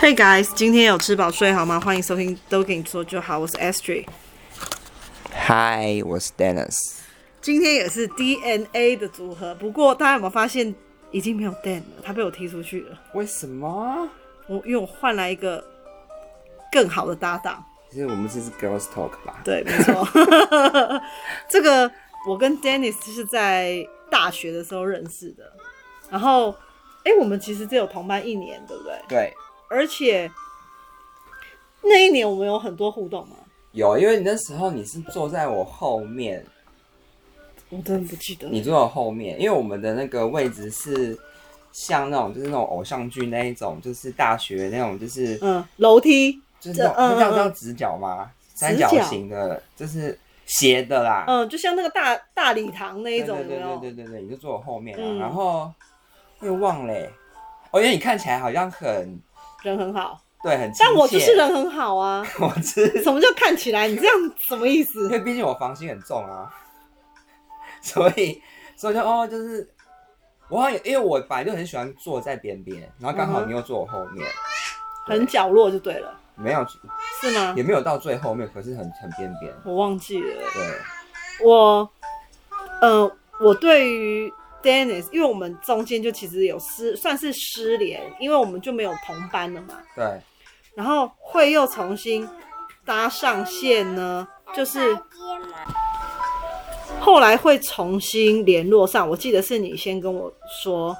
[0.00, 1.80] Hey guys，今天有吃饱睡好吗？
[1.80, 4.06] 欢迎收听都给你说就好，我是 Astrid。
[5.48, 7.00] Hi，我是 Dennis。
[7.40, 10.72] 今天也是 DNA 的组合，不过大家有没有发现
[11.10, 12.00] 已经没有 Dan 了？
[12.04, 12.96] 他被我踢出去了。
[13.14, 14.08] 为什么？
[14.46, 15.62] 我因为我换来一个
[16.70, 17.64] 更好的搭档。
[17.90, 19.40] 其实我们这是 Girls Talk 吧？
[19.44, 20.08] 对，没错。
[21.50, 21.90] 这个
[22.28, 25.52] 我跟 Dennis 是在大学的时候认识的，
[26.08, 26.54] 然后
[27.02, 28.94] 哎，我们其实只有同班一年，对不对？
[29.08, 29.34] 对。
[29.70, 30.30] 而且
[31.82, 33.36] 那一年我们有很多互动吗？
[33.72, 36.44] 有，因为你那时候你是坐在我后面，
[37.68, 38.48] 我真的不记得。
[38.48, 41.16] 你坐我后面，因为我们的那个位置是
[41.70, 48.30] 像那种就是那种偶像剧那一种，就是大学那种就是嗯楼梯，就是那种叫叫直角吗？
[48.54, 51.26] 三角形的，就是斜的啦。
[51.28, 55.20] 嗯，就像那个大大礼堂那一种，对对对对对对，你就坐我后面啊。
[55.20, 55.70] 然后
[56.40, 56.94] 又忘了，
[57.70, 59.20] 哦，因为你看起来好像很。
[59.62, 60.84] 人很好，对，很亲切。
[60.84, 62.24] 但我就是人很好啊。
[62.40, 63.02] 我知。
[63.02, 63.88] 什么叫看起来？
[63.88, 64.14] 你这样
[64.48, 65.04] 什么意思？
[65.04, 66.48] 因为毕竟我防心很重啊，
[67.82, 68.42] 所以
[68.76, 69.68] 所以就哦，就是
[70.48, 74.26] 我好像因为我本来就很喜欢坐在边边，然后刚好你又坐我后面，
[75.06, 76.14] 很角落就对了。
[76.36, 76.64] 没有，
[77.20, 77.52] 是吗？
[77.56, 79.52] 也没有到最后面，可是很很边边。
[79.64, 80.26] 我忘记了。
[80.54, 81.90] 对，我
[82.80, 84.32] 呃，我对于。
[84.62, 89.78] Dennis，因为我们中间就其实有失，算是失联，因为我们就没有同班了嘛。
[89.94, 90.20] 对。
[90.74, 92.28] 然后会又重新
[92.84, 94.96] 搭上线呢，就是
[97.00, 99.08] 后来会重新联络上。
[99.08, 100.96] 我记得是你先跟我说，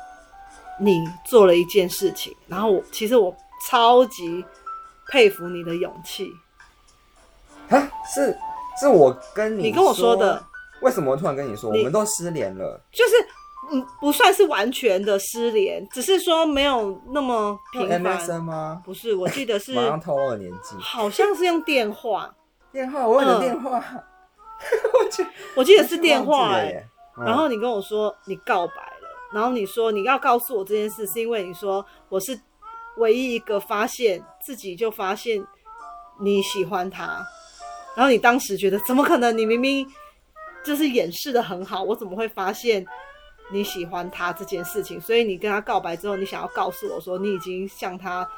[0.80, 3.32] 你做了一件事情，然后我其实我
[3.68, 4.44] 超级
[5.08, 6.32] 佩服你的勇气。
[7.68, 8.36] 啊，是
[8.80, 10.44] 是我跟你你跟我说的。
[10.80, 12.80] 为什么我突然跟你说，我们都失联了？
[12.92, 13.14] 就是。
[13.70, 18.02] 嗯，不算是完全的失联，只是说没有那么频繁。
[18.02, 18.82] MSN 吗？
[18.84, 19.74] 不是，我记得是。
[19.76, 20.74] 马上透露了年纪。
[20.80, 22.34] 好像是用电话。
[22.72, 23.78] 电话，我有电话。
[24.98, 26.82] 我记，我记得是电话哎。
[27.24, 32.38] 然后你跟我说你告白了，然后你说你要告诉我这件事，是因为你说我是
[32.96, 35.44] 唯一一个发现自己就发现
[36.20, 37.24] 你喜欢他，
[37.94, 39.36] 然后你当时觉得怎么可能？
[39.36, 39.86] 你明明
[40.64, 42.86] 就是掩饰的很好，我怎么会发现？
[43.50, 48.28] 你喜欢他这件事情，所以你跟他告白之后，你想要告诉我说，你已经向他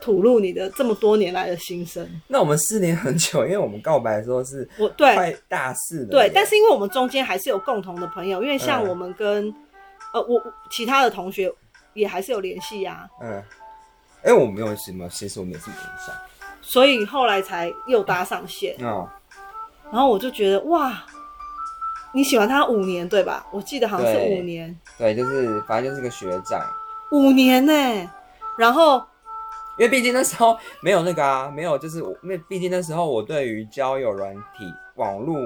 [0.00, 2.08] 吐露你的这么多年来的心声。
[2.26, 9.54] 那我们失联很久，因为我们告白的时候是我对快大四的，对，但是因为我们中间还是有共同的朋友，因为像我们跟、嗯、
[10.14, 11.52] 呃我其他的同学
[11.94, 13.08] 也还是有联系呀。
[13.22, 13.30] 嗯，
[14.22, 16.10] 哎、欸，我没有什么，其实我们也是联系，
[16.60, 18.74] 所以后来才又搭上线。
[18.80, 19.08] 嗯，
[19.92, 21.04] 然后我就觉得哇。
[22.12, 23.46] 你喜欢他五年对吧？
[23.52, 24.74] 我记得好像是五年。
[24.96, 26.60] 对，对，就是反正就是个学长。
[27.12, 28.08] 五年呢、欸，
[28.58, 28.98] 然后
[29.78, 34.64] 因为毕竟那时候没有那个啊， 没有就是因为毕竟那时候我对于交友软体、
[34.96, 35.36] 网络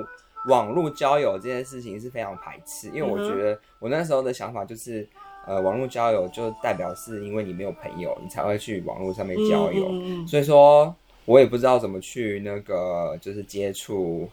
[0.49, 5.07] 网络交友这件事情是非常排斥，因为我觉得我那时候的想法就是，
[5.47, 10.95] 呃，网络交友就代表是因为你没有朋友，你才会去网络上面交友，嗯嗯，所以说
[11.25, 14.29] 我也不知道怎么去那个就是接触。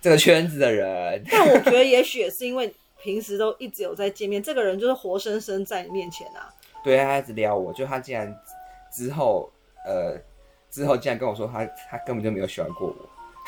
[0.00, 6.48] 这个圈子的人， 但我觉得也许也是因为平时都一直有在见面，这个人就是活生生在你面前啊。
[6.82, 8.34] 对，他一直撩我，就他竟然
[8.92, 9.50] 之后
[9.86, 10.16] 呃
[10.70, 12.94] 之后竟然跟我说他他根本就没有喜欢过我，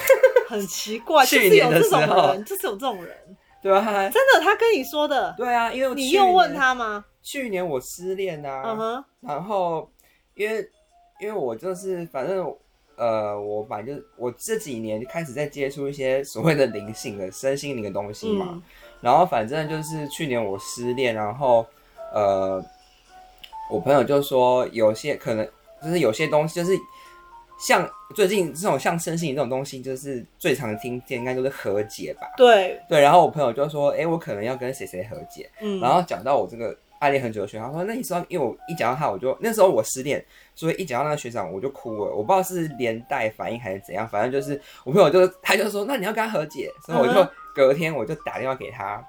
[0.49, 3.17] 很奇怪，就是有这种人，就是有这种人，
[3.63, 7.05] 对啊，真的，他跟你说的，对啊，因为你又问他吗？
[7.23, 9.91] 去年我失恋啊，然后
[10.35, 10.69] 因为
[11.21, 12.55] 因为我就是反正。
[13.03, 18.63] 呃，我反正我这几年就开始在接触一些所谓的灵性的身心灵的东西嘛，嗯、
[19.01, 21.67] 然后反正就是去年我失恋，然后
[22.15, 22.65] 呃，
[23.69, 25.45] 我朋友就说有些可能
[25.83, 26.79] 就是有些东西就是
[27.59, 32.33] 像最近这种像身心灵这种东西，就是最常听见应该就是和解吧？
[32.37, 36.77] 对对，然后我朋友就说，哎、欸，我可能要跟谁谁和解，嗯，然后讲到我这个。
[37.03, 40.25] 暗恋很久的学长说：“那你说，因为我一讲到他，我就那时候我失恋，
[40.55, 42.15] 所以一讲到那个学长，我就哭了。
[42.15, 49.05] 我不知道是连带反应还是怎样，反正就是我朋友就他就说，那你要跟他和解，所以我就隔天我就打电话给他，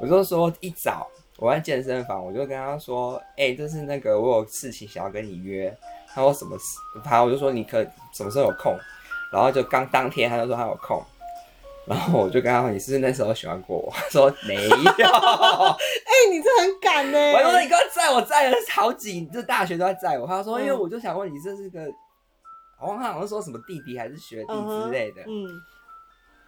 [0.00, 5.76] 我就说一早我在健身房，我就跟他说，哎、欸，就是那个我有事情想要跟你约。
[6.14, 6.78] 他说什么事？
[7.04, 7.84] 他我就说你可
[8.14, 8.74] 什么时候有空？
[9.30, 11.04] 然后就刚当天他就说他有空。”
[11.88, 14.76] 然后我就跟他说：“你是不是那时候喜欢过我？” 他说：“没有。
[14.76, 17.18] ”哎，你这很敢呢。
[17.32, 21.80] 我说：“你刚在我在了好几，就大学都在载我。”他说：“因为我就想问你，这是个……
[22.78, 25.48] 好像他好像说什么弟弟还是学弟之类的。”嗯。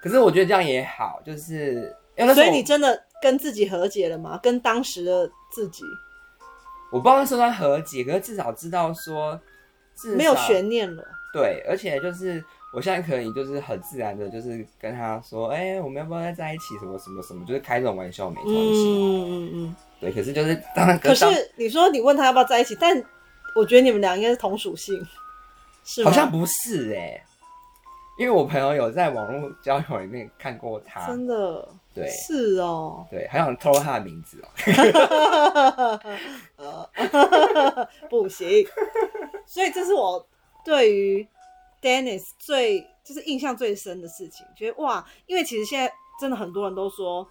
[0.02, 1.94] 可是我觉得这样也好，就是
[2.34, 4.38] 所以你真的跟自己和解了吗？
[4.42, 5.84] 跟当时的自己？
[6.90, 9.38] 我不知道说他和解，可是至少知道说
[10.16, 11.04] 没有悬念了。
[11.32, 16.78] 对，而且就是我现在可以就是很自然的，就是跟他说，哎、欸，我们要不要再在一起？
[16.78, 18.52] 什么什么什么，就是开这种玩笑没关系。
[18.52, 19.76] 嗯嗯嗯。
[20.00, 20.98] 对，可是就是当然。
[20.98, 21.26] 可是
[21.56, 23.02] 你说你问他要不要在一起，但
[23.56, 25.04] 我觉得你们俩应该是同属性，
[25.84, 26.10] 是吗？
[26.10, 27.22] 好像不是哎、欸，
[28.18, 31.68] 因为我朋友有在网络交友里面看过他，真的。
[31.92, 33.04] 对，是哦。
[33.10, 34.48] 对，还想透露他的名字哦。
[38.08, 38.64] 不行。
[39.44, 40.24] 所以这是我
[40.64, 41.26] 对于
[41.80, 47.26] Dennis 最就是印象最深的事情，觉得哇，因为其实现在真的很多人都说，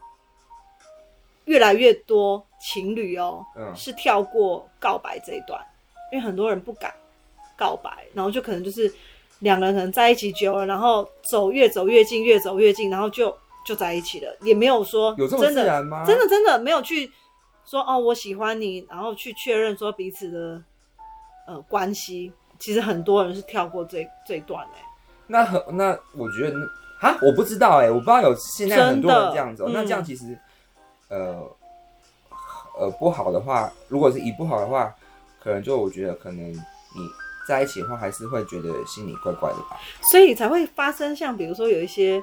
[1.45, 5.59] 越来越多情侣哦，嗯，是跳过告白这一段，
[6.11, 6.93] 因为很多人不敢
[7.57, 8.93] 告白，然后就可能就是
[9.39, 13.35] 两个人可能在一起久了，然后走越走越近，越走越近，然后就。
[13.65, 16.03] 就在一起了，也没有说有这么自然吗？
[16.03, 17.11] 真的真的没有去
[17.65, 20.63] 说哦，我喜欢你，然后去确认说彼此的
[21.45, 22.31] 呃关系。
[22.59, 24.83] 其实很多人是跳过这这一段哎。
[25.25, 26.57] 那很那我觉得
[27.01, 29.69] 啊，我不知道哎，我不知道有现在很多人这样子，喔。
[29.73, 30.37] 那这样其实
[31.09, 31.43] 呃
[32.77, 34.93] 呃不好的话，如果是以不好的话，
[35.41, 36.59] 可能就我觉得可能你
[37.47, 39.79] 在一起的话，还是会觉得心里怪怪的吧。
[40.11, 42.21] 所以才会发生像比如说有一些。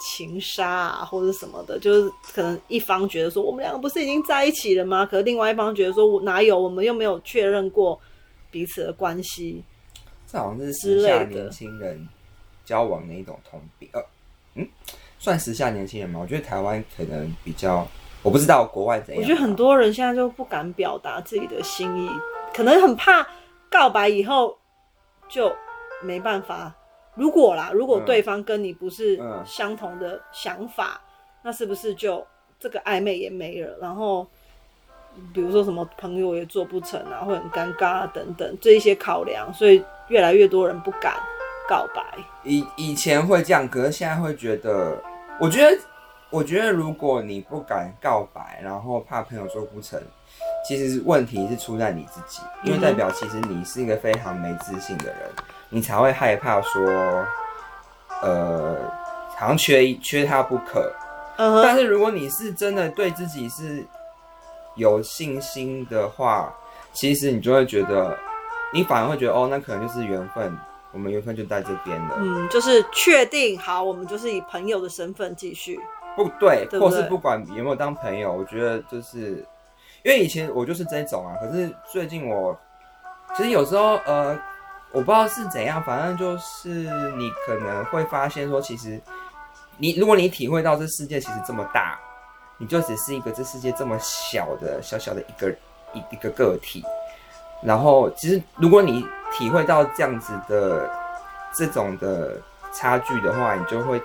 [0.00, 5.04] 情杀啊，或者什么的，就是可能一方觉得说我们两个不是已经在一起了吗？
[5.04, 8.00] 可是另外一方觉得说我哪有，我们又没有确认过
[8.50, 9.62] 彼此的关系。
[10.26, 12.08] 这好像是时下年轻人
[12.64, 13.88] 交往的一种通病。
[13.92, 14.02] 呃，
[14.54, 14.68] 嗯，
[15.18, 16.20] 算时下年轻人吗？
[16.20, 17.86] 我觉得台湾可能比较，
[18.22, 19.22] 我不知道国外怎样。
[19.22, 22.10] 我觉得很多人现在就不敢表达自己的心意，
[22.54, 23.26] 可能很怕
[23.70, 24.58] 告白以后
[25.28, 25.54] 就
[26.02, 26.74] 没办法。
[27.14, 32.24] 如果啦，如果对方跟你不是相同的想法，嗯嗯、那是不是就
[32.60, 33.76] 这个暧昧也没了？
[33.80, 34.28] 然后，
[35.32, 41.14] 比如说什么朋友也做不成啊，会很尴尬啊，等等这一些考量，所以越来越多人不敢
[41.68, 42.02] 告白。
[42.44, 44.96] 以以前会这样，可是现在会觉得，
[45.40, 45.78] 我觉得，
[46.30, 50.00] 我觉得如果你不敢告白，然后怕朋友做不成，
[50.66, 55.16] 其实问题是出在你自己，因为代表其实你是一个非常没自信的人。
[55.70, 56.82] 你才会害怕说，
[58.22, 58.74] 呃，
[59.36, 60.90] 好像缺缺他不可。
[61.36, 61.62] Uh huh.
[61.62, 63.84] 但是如果你是真的对自己是
[64.78, 66.50] 有信心的话，
[66.94, 68.16] 其实你就会觉得，
[68.72, 70.56] 你反而会觉得，哦，那可能就是缘分，
[70.92, 72.16] 我们缘分就在这边了。
[72.18, 75.78] 嗯，就是确定好，我们就是以朋友的身份继续。
[76.16, 76.90] 不对，对不对？
[76.90, 79.44] 或是不管有没有当朋友，我觉得就是，
[80.02, 81.36] 因为以前我就是这种啊。
[81.40, 82.58] 可是最近我，
[83.36, 84.38] 其实有时候，呃。
[84.90, 88.98] 我不知道是怎样，反正就是你可能会发现说，其实
[89.76, 92.00] 你如果你体会到这世界其实这么大，
[92.58, 95.50] 你就只是一个这世界这么小的小小的一个
[95.94, 96.84] 一一个个体。
[97.62, 100.90] 然后，其实如果你体会到这样子的
[101.54, 102.36] 这种的
[102.72, 104.00] 差距的话，你就会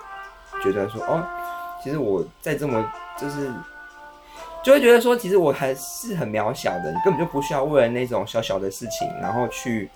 [0.62, 1.22] 觉得说，哦，
[1.82, 2.84] 其实我在这么
[3.18, 3.52] 就是
[4.62, 9.90] 就会觉得说，其实我还是很渺小的，你根本就不需要为了那种小小的事情，然后去。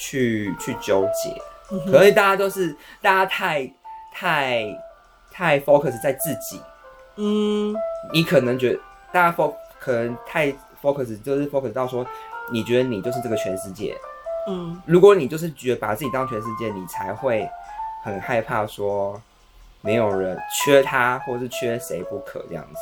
[0.00, 1.36] 去去纠结，
[1.90, 2.72] 可是大家都是
[3.02, 3.68] 大家太
[4.14, 4.64] 太
[5.28, 6.62] 太 focus 在自己，
[7.18, 7.74] 嗯，
[8.12, 8.80] 你可能觉得
[9.12, 10.50] 大家 focus 可能太
[10.80, 12.06] focus 就是 focus 到说，
[12.50, 13.96] 你觉得你就是这个全世界，
[14.48, 17.48] 嗯，如果你就是觉得把自己当全世界，你才会
[18.04, 19.20] 很害怕说
[19.80, 22.80] 没有人缺他或是缺谁不可这样子。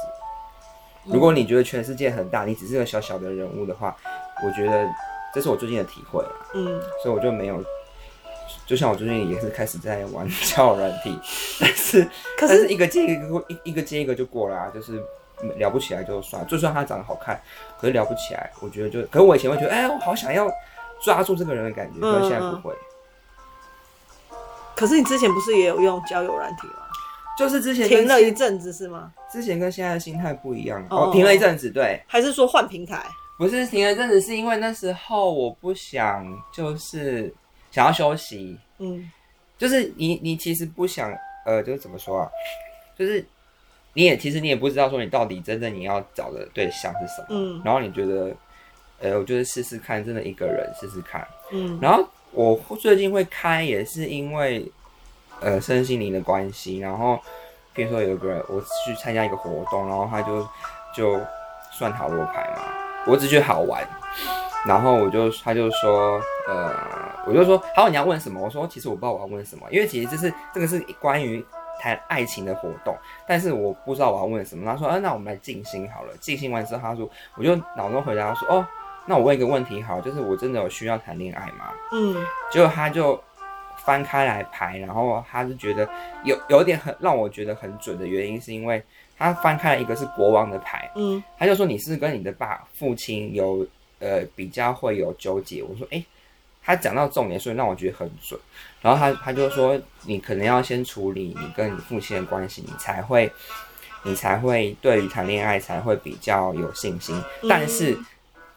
[1.04, 3.96] 如果你觉得全世界很大，你只是个小小的人物的话，
[4.44, 4.86] 我觉得。
[5.34, 7.62] 这是我最近的体会，嗯，所以我就没有，
[8.66, 11.18] 就像我最近也是开始在玩 交友软体，
[11.60, 12.02] 但是，
[12.36, 15.00] 可是但是一个接一个一一个接一个就过了，啊，就是
[15.56, 17.40] 聊不起来就算，就算他长得好看，
[17.80, 20.50] 可是聊不起来，我觉得就，可是我以前会觉得，哎，我好想要
[21.00, 22.74] 抓住这个人的感觉，可是现在不会。
[24.74, 26.82] 可是你之前不是也有用交友软体吗？
[27.38, 29.12] 就是之前停了一阵子是吗？
[29.30, 33.06] 之前跟现在的心态不一样，哦，停了一阵子，对，还是说换平台？
[33.38, 37.34] 不是停了一阵子，是因为那时候我不想，就是
[37.76, 38.58] 想要休息。
[38.78, 39.10] 嗯，
[39.58, 41.12] 就是你你其实不想，
[41.44, 42.30] 呃，就是怎么说啊？
[42.98, 43.22] 就是
[43.92, 47.26] 你也其实你也不知道说你到底真正你要找的对象是什么。
[47.28, 48.34] 嗯，然后你觉得，
[48.98, 51.28] 呃，我就是试试看，真的一个人试试看。
[51.52, 54.64] 嗯，然后我最近会开也是因为，
[55.40, 56.78] 呃，身心灵的关系。
[56.78, 57.20] 然后
[57.74, 60.48] 比如说有一个人，我去参加一个活动，然后他就
[60.96, 61.20] 就
[61.72, 62.62] 算塔罗牌嘛。
[63.06, 63.86] 我只觉得好玩，
[64.66, 66.72] 然后我就他就说，呃，
[67.26, 68.40] 我就说，好，你要问什么？
[68.40, 71.44] 我说，其实我不知道我要问什么，因为其实这是这个是关于
[71.80, 74.64] 谈爱情的活动，但是我不知道我要问什么。
[74.64, 76.12] 他说，啊，那我们来静心好了。
[76.20, 78.66] 静心完之后，他说，我就脑中回答说，哦，
[79.06, 81.72] 那我问一个问题好，就是我真的有需要谈恋爱吗？
[81.92, 82.16] 嗯，
[82.50, 83.20] 结果他就
[83.84, 85.88] 翻开来牌，然后他就觉得
[86.24, 88.82] 有有点很让我觉得很准的原因，是因为
[89.18, 93.66] 他翻开了一个是国王的牌，嗯，他就说你是跟你的爸父亲有
[93.98, 95.62] 呃比较会有纠结。
[95.62, 96.06] 我说哎、欸，
[96.66, 98.38] 他讲到重点，所以让我觉得很准。
[98.82, 103.32] 然后他他就说你可能要先处理你跟你父亲的关系，你才会
[104.02, 107.16] 你才会对于谈恋爱才会比较有信心。
[107.42, 107.96] 嗯、但是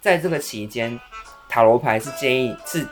[0.02, 1.00] 在这个期间，
[1.48, 2.86] 塔罗牌是建议是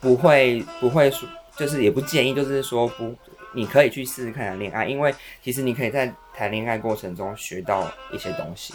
[0.00, 3.14] 不会不会说，就是也不建议，就是说不，
[3.52, 8.74] 你可以去试试看谈恋爱，因为其实你可以在谈恋爱过程中学到一些东西。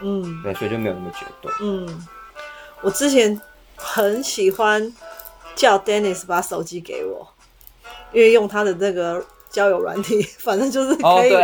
[0.00, 1.52] 嗯，对，所以就没有那么绝对。
[1.60, 2.06] 嗯，
[2.80, 3.38] 我之前
[3.82, 4.92] 很喜欢
[5.54, 7.28] 叫 Dennis 把手机给我，
[8.12, 11.34] 因为用他的那个交友软体， 反正就是可以、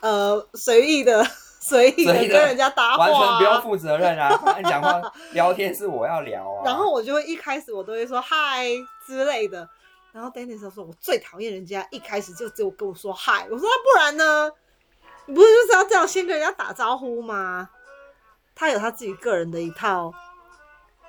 [0.00, 1.26] 呃随意的。
[1.60, 4.34] 随意的跟人家搭话，啊，完全不用负责任啊！
[4.42, 5.02] 反正讲话
[5.32, 6.62] 聊天是我要聊啊。
[6.64, 8.64] 然后我就会一开始我都会说嗨
[9.06, 9.68] 之类的。
[10.12, 14.50] 然后 Dennis 说：“我最讨厌人家一开始就只有跟我说嗨。”我说：“那不然呢？
[15.26, 17.68] 你不是就是要这样先跟人家打招呼吗？”
[18.56, 20.10] 他有他自己个人的一套，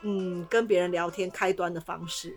[0.02, 2.36] 嗯，跟别人聊天开端的方式。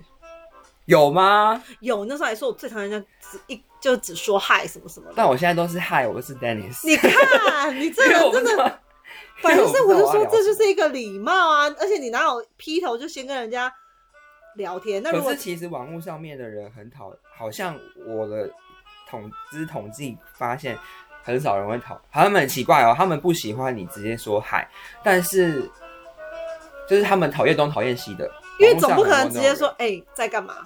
[0.86, 1.62] 有吗？
[1.80, 5.14] 有，那时候还说我最讨厌人家只一就只说嗨什么什么的。
[5.16, 6.84] 但我现在都是嗨，我是 Dennis。
[6.84, 8.80] 你看，你这个 真的，
[9.40, 13.72] 反正是我就说这就是一个礼貌啊，而且你哪有劈头就先跟人家
[14.56, 15.00] 聊天？
[15.04, 18.50] 那可是其实网络上面的人很讨，好像我的
[19.08, 20.76] 统之统计发现
[21.22, 24.68] 很少人会讨，他们很奇怪哦，他们不喜欢你直接说嗨，
[25.04, 25.70] 但是
[26.92, 28.30] 就是他们讨厌东讨厌西的，
[28.60, 30.56] 因为总不可能直接说哎、欸、在干嘛。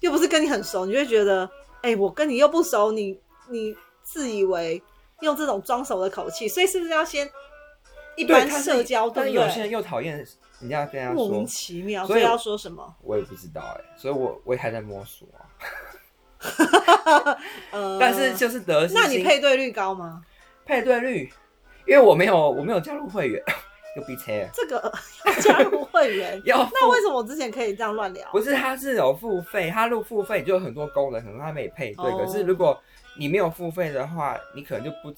[0.00, 1.46] 又不是跟你很熟，你就会觉得，
[1.80, 3.18] 哎、欸，我跟你又不熟，你
[3.48, 4.82] 你自以为
[5.22, 7.26] 用这种装熟的口气，所以是不是要先
[8.14, 9.08] 一般社交？
[9.08, 10.22] 但有些人又讨厌
[10.60, 12.94] 人家跟他说莫名其妙，所以要说什么？
[13.00, 15.40] 我也不知道哎、欸，所以我我也还在摸索啊。
[17.72, 20.20] 呃、但是就是得，那你配对率高吗？
[20.66, 21.32] 配对率，
[21.86, 23.42] 因为我没有我没有加入会员。
[23.96, 24.92] 又逼车，这个
[25.24, 28.28] 要加入会员 要，那为什么我之前可以这样乱聊？
[28.32, 32.10] 不是，他是有付费，他入付费就有很多功能，可能他没配对。
[32.10, 32.20] Oh.
[32.20, 32.80] 可是如果
[33.16, 35.14] 你没有付费的话，你可能就不，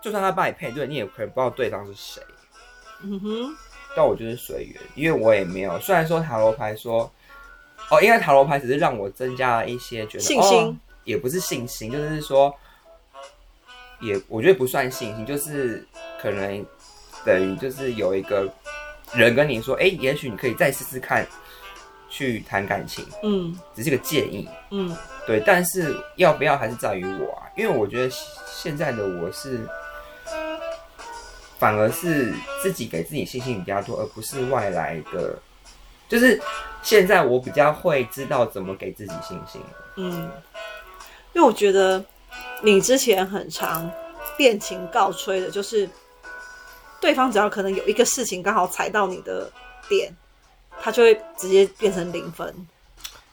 [0.00, 2.22] 就算他帮你配对，你也可能不知道对方是谁。
[3.02, 3.56] 嗯哼，
[3.96, 5.76] 但我就是随缘，因为我也没有。
[5.80, 7.10] 虽然说塔罗牌说，
[7.90, 12.54] 哦，因为塔罗牌只是让我增加了一些觉得信心、哦，也不是信心，就是说，
[14.00, 15.84] 也我觉得不算信心，就是
[16.22, 16.64] 可能。
[17.24, 18.46] 等于就是有一个
[19.14, 21.26] 人跟你说，哎、欸，也许你可以再试试看，
[22.10, 24.94] 去谈感情，嗯，只是个建议，嗯，
[25.26, 28.10] 对，但是要不要还是在于我啊，因为我觉得
[28.46, 29.66] 现在的我是，
[31.58, 35.38] 反而是自己给自己信心比较多，而不是外来的，
[36.08, 36.40] 就是
[36.82, 39.60] 现在我比较会知道怎么给自己信心，
[39.96, 40.30] 嗯，
[41.32, 42.04] 因为我觉得
[42.62, 43.90] 你之前很常
[44.36, 45.88] 恋情告吹的，就是。
[47.04, 49.52] 对方只要可能有一个事情刚好踩到你的
[49.90, 50.10] 点，
[50.80, 52.48] 他就会直接变成零分，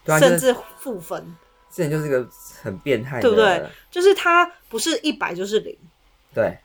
[0.07, 1.25] 啊、甚至负分。
[1.71, 2.27] 这人就是一个
[2.61, 3.65] 很变态，对不对？
[3.89, 5.73] 就是他不是一百就是零。
[6.35, 6.57] 对，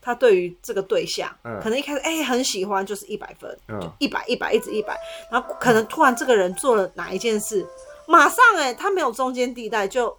[0.00, 4.98] 他对于这个对象，嗯、可能一开始哎、欸、很喜欢，就是一百分，就一百一百一直一百，
[5.30, 7.66] 然后可能突然这个人做了哪一件事，
[8.06, 10.16] 马上哎、欸、他没有中间地带，就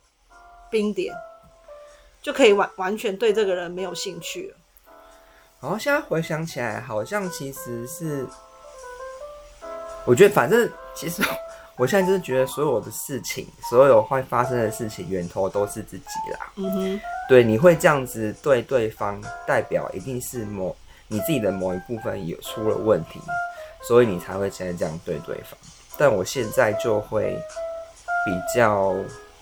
[0.70, 1.12] 冰点，
[2.22, 4.58] 就可以完完全对这个人没有兴趣了。
[5.60, 8.28] 然后现在回想起来，好像其实是，
[10.06, 11.24] 我觉得反正其实
[11.76, 16.52] 我现在就是觉得所有的事情，所有会发生的事情，源头都是自己啦。
[16.58, 20.76] 嗯哼，对，你会这样子对对方，代表一定是某
[21.08, 23.20] 你自己的某一部分有出了问题，
[23.82, 25.58] 所以你才会现在这样对对方。
[25.98, 27.36] 但我现在就会
[28.26, 28.94] 比较。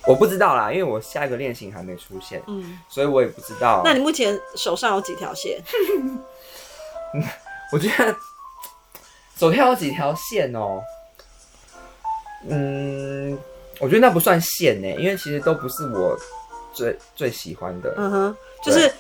[0.08, 3.82] 我不知道啦，因为我下一个恋情还没出现，嗯，所以我也不知道。
[3.84, 5.60] 那你目前手上有几条线？
[7.72, 8.16] 我觉得
[9.36, 10.82] 手上有几条线哦，
[12.48, 13.38] 嗯，
[13.80, 16.16] 我觉得那不算线呢，因为其实都不是我
[16.74, 17.94] 最最喜欢的。
[17.98, 18.94] 嗯哼，就是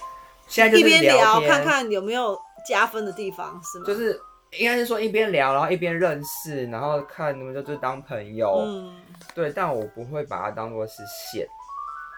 [0.47, 3.85] 现在就一边聊，看看有没有加分的地方，是吗？
[3.85, 4.19] 就是。
[4.57, 8.95] 应该是说一边聊，然后一边认识，然后看你们就就当朋友，嗯，
[9.33, 11.47] 对，但我不会把它当做是线，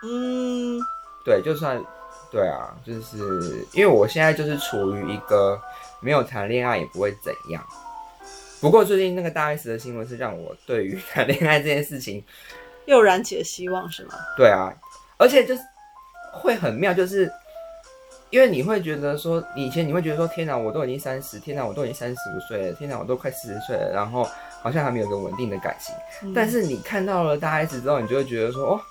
[0.04, 0.80] 嗯，
[1.24, 1.84] 对，就算，
[2.32, 3.18] 对啊，就是
[3.74, 5.60] 因为我现在就是处于一个
[6.00, 7.66] 没有谈恋爱也不会怎样，
[8.62, 12.24] 不过最近那个大 S 的新闻是让我对于谈恋爱这件事情
[12.86, 14.14] 又燃起了希望，是吗？
[14.36, 14.74] 对啊，
[15.18, 15.62] 而且就是
[16.32, 17.32] 会很妙，就是
[18.30, 24.28] 因为你会觉得说，以前你会觉得说，天哪，我都已经三十，天哪，我都已经三十五岁了，天哪，我都快四十岁了，然后
[24.62, 25.96] 好像还没有一个稳定的感情。
[26.24, 28.82] 嗯、但是你看到了大 S 之后，你就会觉得说，哦，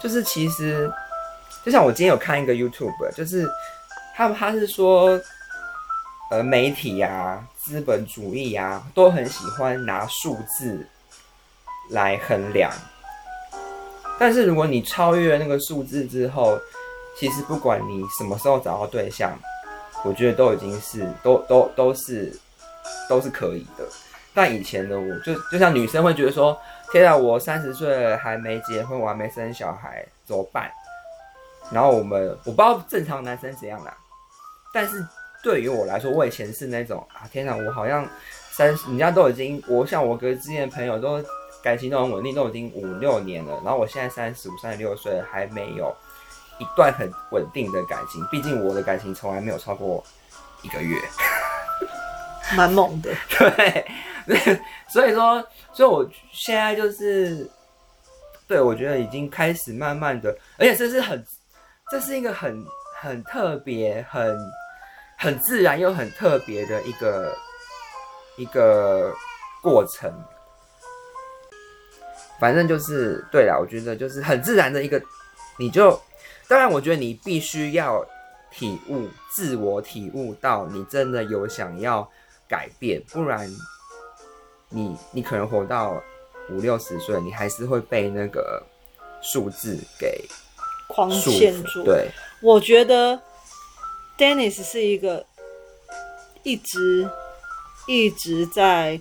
[0.00, 0.90] 就是其实，
[1.64, 3.46] 就像我今天有看一个 YouTube，就是
[4.16, 5.20] 他他是说，
[6.30, 10.86] 呃，媒体啊，资本主义啊，都很喜欢拿数字
[11.90, 12.70] 来衡量。
[14.18, 16.58] 但是如果你超越了那个数字之后，
[17.18, 19.36] 其实不管你什么时候找到对象，
[20.04, 22.32] 我觉得都已经是都都都是
[23.08, 23.84] 都是可以的。
[24.32, 26.56] 但以前的我就就像女生会觉得说，
[26.92, 30.70] 天啊，我三十岁了还没结婚，我还没生小孩，怎么办？
[31.72, 33.92] 然后我们我不知道正常男生怎样啦，
[34.72, 35.04] 但是
[35.42, 38.06] 对于我来说，我以前是那种啊，天啊，我好像
[38.52, 41.20] 三，人家都已经，我像我哥之前的朋友都
[41.64, 45.92] 感情都很稳定，都已经五六年了，然后我现在三十五、三十六岁还没有。
[46.58, 50.04] 一段很稳定的感情，毕竟我的感情从来没有超过
[50.62, 51.00] 一个月，
[52.56, 53.14] 蛮猛的。
[54.26, 55.40] 对，所以说，
[55.72, 57.48] 所以我现在就是，
[58.48, 61.24] 对，我觉得已经开始慢慢的，而且这是很，
[61.90, 62.64] 这是一个很
[63.00, 64.36] 很特别、很
[65.16, 67.38] 很自然又很特别的一个
[68.36, 69.14] 一个
[69.62, 70.12] 过程。
[72.40, 75.00] 反正就是，对啦，我觉得就是很自然的一个，
[75.56, 76.00] 你就。
[76.48, 78.04] 当然，我觉得你必须要
[78.50, 82.10] 体悟、自我体悟到你真的有想要
[82.48, 83.48] 改变，不然
[84.70, 86.02] 你你可能活到
[86.50, 88.62] 五六十岁，你还是会被那个
[89.20, 90.26] 数字给
[90.88, 91.84] 框限住。
[91.84, 92.08] 对，
[92.40, 93.20] 我觉得
[94.16, 95.26] Dennis 是一个
[96.42, 97.10] 一直
[97.86, 98.98] 一直在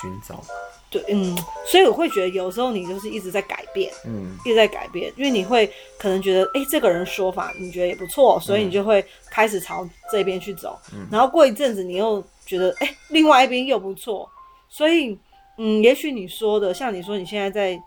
[0.00, 0.44] 寻找。
[0.92, 1.34] 对，嗯，
[1.66, 5.66] 所以我会觉得有时候你就是一直在改变，嗯，一直在改变，因为你会
[5.98, 14.30] 可能觉得，哎，这个人说法你觉得也不错，所以你就会开始朝这边去走，嗯，然后过一阵子你又觉得，哎，另外一边又不错，
[14.68, 15.18] 所以，
[15.56, 17.82] 嗯，也许你说的，像你说你现在在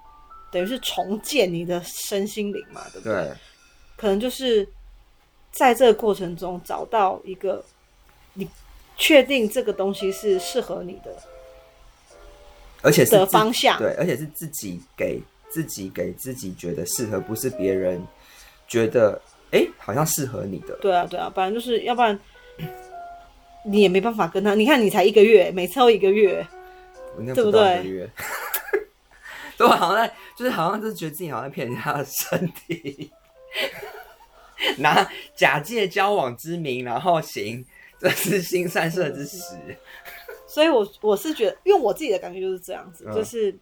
[0.52, 3.14] 等于是重建你的身心灵嘛，对不对？
[3.14, 3.32] 对，
[3.96, 4.68] 可能就是
[5.52, 7.64] 在这个过程中找到一个
[8.34, 8.50] 你
[8.98, 11.16] 确定这个东西是适合你的。
[12.86, 15.20] 而且是方向对，而且是自己给
[15.50, 18.00] 自己给自己觉得适合，不是别人
[18.68, 19.20] 觉得
[19.52, 20.78] 哎、欸、好像适合你的。
[20.80, 22.18] 对啊，对啊，不然就是要不然
[23.66, 24.54] 你也没办法跟他。
[24.54, 26.46] 你看你才一个月，每次都一个月，
[27.34, 28.08] 对不对？
[29.58, 33.10] 都好像在，就是好像就是觉得自己好像骗人家的身体，
[34.78, 37.66] 拿假借交往之名，然后行
[38.00, 39.56] 这是新三色之时。
[40.48, 43.54] 所以我，我我是觉得，因为我自己的感觉就是这样子，嗯、就是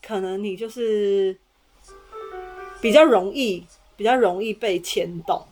[0.00, 1.36] 可能你就是
[2.80, 3.66] 比较容易，
[3.96, 5.42] 比较容易被牵动。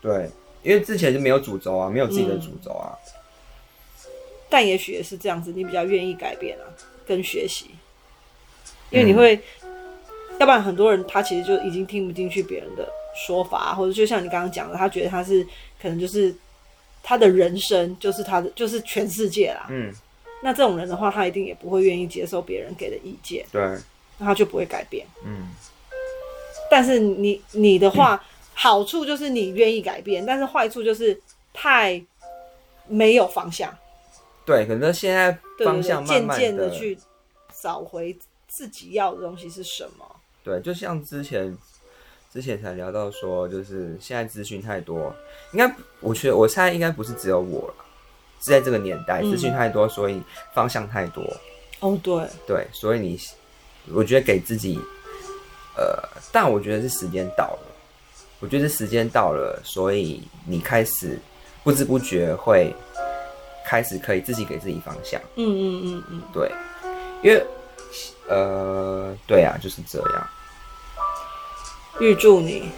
[0.00, 0.28] 对，
[0.64, 4.10] 因为之前就没有主轴啊，没有自己的主轴啊、嗯。
[4.50, 6.66] 但也许也是这样子，你比较愿意改变啊，
[7.06, 7.66] 跟学习。
[8.90, 9.70] 因为你会，嗯、
[10.40, 15.46] 要不然很多人他其实就已经听不进去别人的说法，或者就像你刚刚讲的，他觉得他是
[15.80, 16.34] 可能就是。
[17.02, 19.66] 他的人生就是他的，就是全世界啦。
[19.70, 19.92] 嗯，
[20.42, 23.44] 那这种人的话，他一定也不会愿意接受别人给的意见。
[23.50, 23.60] 对，
[24.18, 25.06] 那他就不会改变。
[25.24, 25.48] 嗯，
[26.70, 28.20] 但是你你的话，嗯、
[28.54, 31.20] 好处就是你愿意改变，但是坏处就是
[31.52, 32.00] 太
[32.86, 33.76] 没有方向。
[34.44, 36.98] 对，可能现在方向慢慢的渐渐的去
[37.60, 40.04] 找回自己要的东西是什么。
[40.44, 41.56] 对，就像之前。
[42.32, 45.14] 之前才聊到说，就是现在资讯太多，
[45.52, 47.74] 应该我觉得我猜应该不是只有我了，
[48.42, 50.22] 是在这个年代资讯太多，所以
[50.54, 51.22] 方向太多。
[51.80, 53.18] 哦，对对，所以你
[53.92, 54.80] 我觉得给自己，
[55.76, 57.66] 呃，但我觉得是时间到了，
[58.40, 61.18] 我觉得时间到了，所以你开始
[61.62, 62.74] 不知不觉会
[63.66, 65.20] 开始可以自己给自己方向。
[65.36, 66.50] 嗯嗯嗯嗯，对，
[67.22, 67.44] 因为
[68.26, 70.28] 呃，对啊，就是这样。
[72.00, 72.70] 预祝你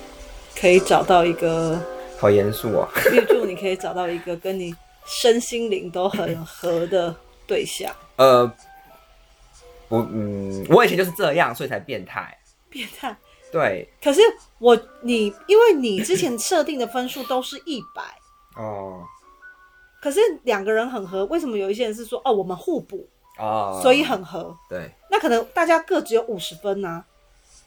[0.59, 1.81] 可以找到一个
[2.19, 2.89] 好严肃啊！
[3.13, 4.75] 预祝你可以找到一个跟你
[5.07, 7.15] 身心灵都很合的
[7.47, 7.95] 对象。
[8.17, 8.51] 呃，
[9.89, 12.37] 我嗯，我以前就是这样，所以才变态。
[12.69, 13.17] 变态？
[13.53, 13.89] 对。
[14.03, 14.21] 可是
[14.59, 18.03] 我你，因为你之前设定的分数都是一百
[18.61, 19.03] 哦。
[20.03, 24.55] 可是两个人很合，为什么有一些人是说哦，我们互补哦，所以很合？
[24.69, 24.91] 对。
[25.11, 27.05] 那可能大家各只有五十分呢、啊。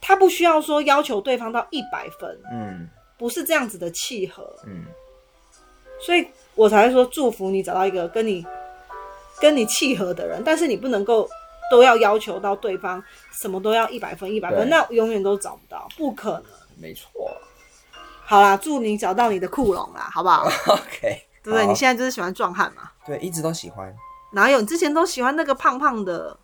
[0.02, 4.86] 他不需要说要求对方到一百分，嗯，不是这样子的契合，嗯，
[6.00, 8.46] 所以我才会说祝福你找到一个跟你
[9.40, 11.28] 跟你契合的人，但是你不能够
[11.70, 16.44] 都要要求到对方什么都要一百分一百分，那永远都找不到，不可能。
[16.80, 17.10] 没错，
[18.24, 20.48] 好啦，祝你找到你的酷龙啦，好不好？
[20.68, 21.66] OK，对不对？
[21.66, 22.92] 你现在就是喜欢壮汉嘛？
[23.06, 23.94] 对，一直都喜欢。
[24.32, 24.60] 哪有？
[24.60, 26.38] 你之前都喜欢那个胖胖的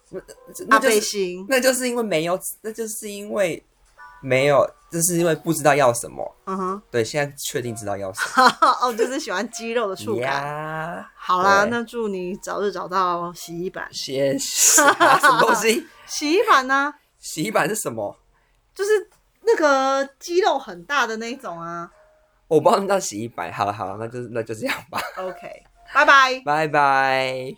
[0.69, 1.45] 阿背心？
[1.49, 3.63] 那就是因为没有，那就是因为
[4.21, 6.35] 没有，就是因为不知道要什么。
[6.45, 8.47] 嗯哼，对，现在确定知道要什么。
[8.81, 11.05] 哦，就是喜欢肌肉的触感。
[11.15, 13.87] 好啦，那祝你早日找到洗衣板。
[13.91, 14.81] 谢谢。
[14.81, 15.85] 啊、什么东西？
[16.07, 16.93] 洗衣板呢、啊？
[17.19, 18.17] 洗衣板是什么？
[18.73, 18.89] 就是
[19.41, 21.91] 那个肌肉很大的那种啊。
[22.47, 23.51] 我不知道那叫洗衣板。
[23.51, 25.01] 好了好了，那就那就这样吧。
[25.17, 27.55] OK，拜拜，拜拜。